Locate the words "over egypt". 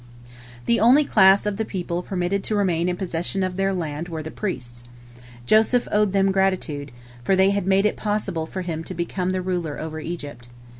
9.79-10.49